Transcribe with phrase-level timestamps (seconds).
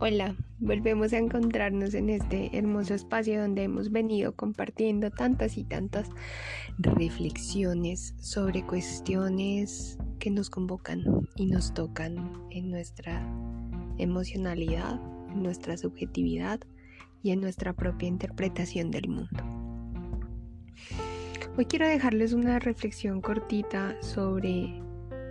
[0.00, 6.08] Hola, volvemos a encontrarnos en este hermoso espacio donde hemos venido compartiendo tantas y tantas
[6.78, 11.02] reflexiones sobre cuestiones que nos convocan
[11.34, 13.20] y nos tocan en nuestra
[13.98, 15.00] emocionalidad,
[15.32, 16.60] en nuestra subjetividad
[17.24, 19.42] y en nuestra propia interpretación del mundo.
[21.56, 24.80] Hoy quiero dejarles una reflexión cortita sobre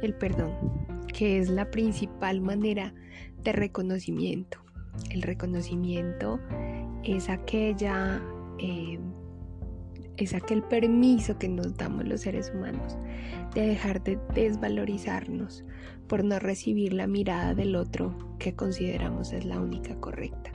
[0.02, 2.94] el perdón, que es la principal manera
[3.44, 4.60] de reconocimiento.
[5.10, 6.40] El reconocimiento
[7.04, 8.22] es aquella
[8.60, 9.00] eh,
[10.18, 12.98] es aquel permiso que nos damos los seres humanos
[13.56, 15.64] de dejar de desvalorizarnos
[16.08, 20.52] por no recibir la mirada del otro que consideramos es la única correcta.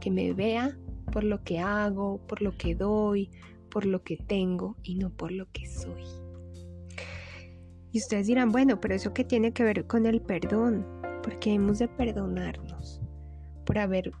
[0.00, 0.78] Que me vea
[1.12, 3.30] por lo que hago, por lo que doy,
[3.70, 6.25] por lo que tengo y no por lo que soy.
[7.96, 10.86] Y ustedes dirán, bueno, pero eso que tiene que ver con el perdón,
[11.22, 13.00] porque hemos de perdonarnos
[13.64, 14.12] por haber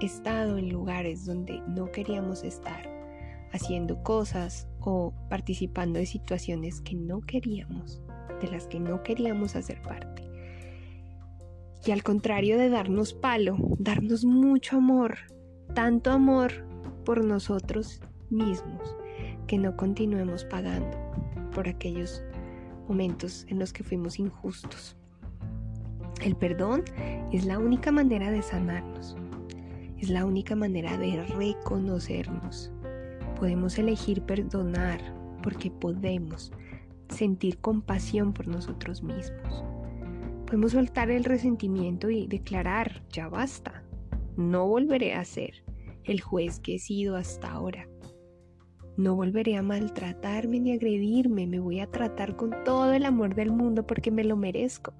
[0.00, 2.88] estado en lugares donde no queríamos estar,
[3.52, 8.00] haciendo cosas o participando de situaciones que no queríamos,
[8.40, 10.22] de las que no queríamos hacer parte.
[11.84, 15.16] Y al contrario de darnos palo, darnos mucho amor,
[15.74, 16.52] tanto amor
[17.04, 18.96] por nosotros mismos,
[19.48, 20.96] que no continuemos pagando
[21.52, 22.22] por aquellos
[22.88, 24.96] momentos en los que fuimos injustos.
[26.22, 26.84] El perdón
[27.32, 29.16] es la única manera de sanarnos,
[29.98, 32.70] es la única manera de reconocernos.
[33.38, 35.00] Podemos elegir perdonar
[35.42, 36.52] porque podemos
[37.08, 39.64] sentir compasión por nosotros mismos.
[40.46, 43.82] Podemos soltar el resentimiento y declarar, ya basta,
[44.36, 45.64] no volveré a ser
[46.04, 47.88] el juez que he sido hasta ahora.
[48.96, 53.50] No volveré a maltratarme ni agredirme, me voy a tratar con todo el amor del
[53.50, 54.92] mundo porque me lo merezco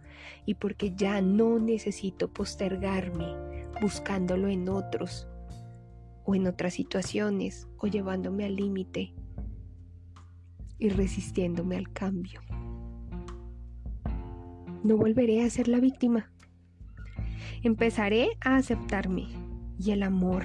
[0.46, 3.26] y porque ya no necesito postergarme
[3.80, 5.28] buscándolo en otros
[6.24, 9.14] o en otras situaciones o llevándome al límite
[10.78, 12.40] y resistiéndome al cambio.
[14.82, 16.32] No volveré a ser la víctima.
[17.62, 19.28] Empezaré a aceptarme
[19.78, 20.44] y el amor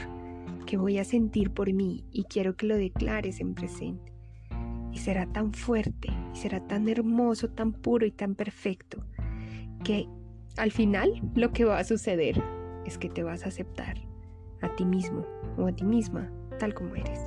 [0.69, 4.13] que voy a sentir por mí y quiero que lo declares en presente.
[4.91, 9.03] Y será tan fuerte, y será tan hermoso, tan puro y tan perfecto,
[9.83, 10.07] que
[10.57, 12.39] al final lo que va a suceder
[12.85, 13.97] es que te vas a aceptar
[14.61, 15.25] a ti mismo
[15.57, 17.19] o a ti misma tal como eres.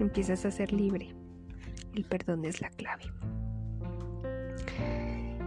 [0.00, 1.14] Empiezas a ser libre.
[1.94, 3.04] El perdón es la clave.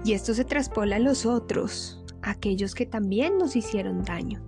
[0.06, 4.42] Y esto se traspola a los otros, a aquellos que también nos hicieron daño.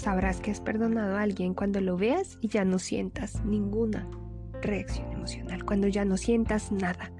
[0.00, 4.08] Sabrás que has perdonado a alguien cuando lo veas y ya no sientas ninguna
[4.62, 7.12] reacción emocional, cuando ya no sientas nada.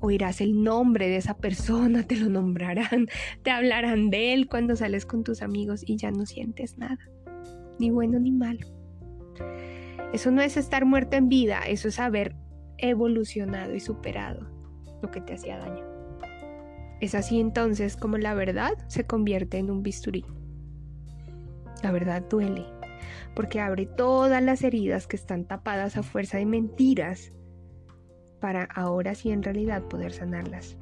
[0.00, 3.06] Oirás el nombre de esa persona, te lo nombrarán,
[3.44, 6.98] te hablarán de él cuando sales con tus amigos y ya no sientes nada,
[7.78, 8.66] ni bueno ni malo.
[10.12, 12.34] Eso no es estar muerto en vida, eso es haber
[12.78, 14.50] evolucionado y superado
[15.02, 15.84] lo que te hacía daño.
[17.00, 20.24] Es así entonces como la verdad se convierte en un bisturí
[21.82, 22.66] la verdad duele,
[23.34, 27.32] porque abre todas las heridas que están tapadas a fuerza de mentiras
[28.40, 30.76] para ahora sí en realidad poder sanarlas.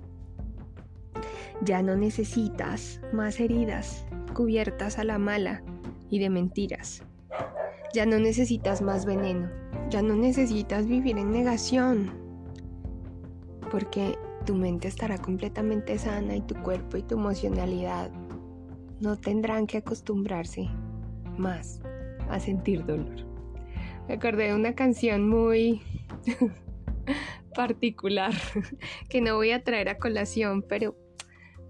[1.63, 5.63] Ya no necesitas más heridas cubiertas a la mala
[6.09, 7.03] y de mentiras.
[7.93, 9.51] Ya no necesitas más veneno.
[9.91, 12.13] Ya no necesitas vivir en negación.
[13.71, 18.11] Porque tu mente estará completamente sana y tu cuerpo y tu emocionalidad
[19.01, 20.69] no tendrán que acostumbrarse
[21.41, 21.81] más
[22.29, 23.27] a sentir dolor.
[24.07, 25.83] Me acordé de una canción muy
[27.55, 28.33] particular
[29.09, 30.97] que no voy a traer a colación, pero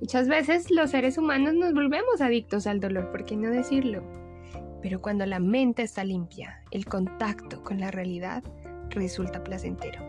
[0.00, 4.02] muchas veces los seres humanos nos volvemos adictos al dolor, ¿por qué no decirlo?
[4.82, 8.42] Pero cuando la mente está limpia, el contacto con la realidad
[8.90, 10.02] resulta placentero.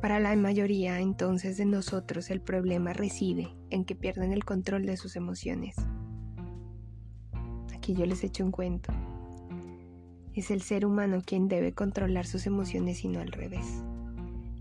[0.00, 4.96] Para la mayoría entonces de nosotros el problema reside en que pierden el control de
[4.96, 5.74] sus emociones
[7.94, 8.92] yo les echo un cuento.
[10.34, 13.82] Es el ser humano quien debe controlar sus emociones y no al revés.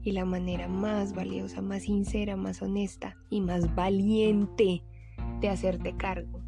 [0.04, 4.84] Y la manera más valiosa, más sincera, más honesta y más valiente
[5.42, 6.42] de hacerte cargo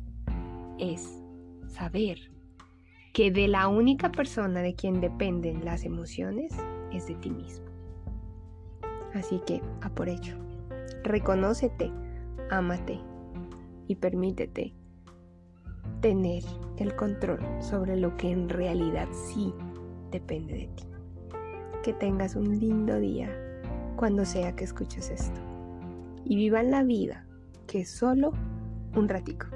[0.79, 1.21] es
[1.67, 2.31] saber
[3.13, 6.53] que de la única persona de quien dependen las emociones
[6.91, 7.65] es de ti mismo.
[9.13, 10.35] Así que, a por ello,
[11.03, 11.91] reconócete,
[12.49, 12.99] ámate
[13.87, 14.73] y permítete
[16.01, 16.43] tener
[16.77, 19.53] el control sobre lo que en realidad sí
[20.11, 20.83] depende de ti.
[21.83, 23.29] Que tengas un lindo día
[23.95, 25.41] cuando sea que escuches esto.
[26.25, 27.25] Y vivan la vida,
[27.67, 28.33] que es solo
[28.95, 29.47] un ratico.